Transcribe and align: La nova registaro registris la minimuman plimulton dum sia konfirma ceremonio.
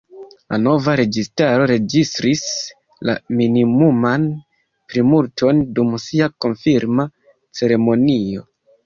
La 0.53 0.57
nova 0.67 0.93
registaro 0.99 1.65
registris 1.71 2.39
la 3.09 3.15
minimuman 3.41 4.25
plimulton 4.95 5.61
dum 5.81 5.93
sia 6.07 6.31
konfirma 6.47 7.07
ceremonio. 7.61 8.45